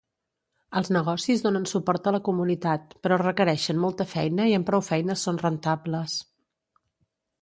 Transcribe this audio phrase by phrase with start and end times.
[0.79, 5.27] Els negocis donen suport a la comunitat, però requereixen molta feina i amb prou feines
[5.29, 6.17] són rentables.